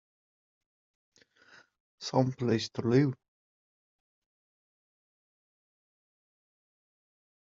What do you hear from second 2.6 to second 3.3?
to live!